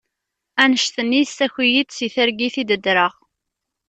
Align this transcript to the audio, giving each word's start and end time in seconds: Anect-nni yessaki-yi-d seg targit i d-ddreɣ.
Anect-nni 0.63 1.19
yessaki-yi-d 1.21 1.89
seg 1.93 2.11
targit 2.15 2.55
i 2.61 2.63
d-ddreɣ. 2.69 3.13